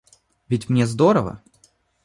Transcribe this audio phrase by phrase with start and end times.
[0.49, 1.43] Ведь мне здорово.